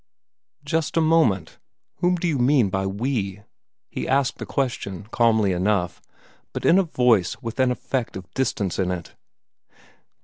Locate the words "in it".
8.79-9.13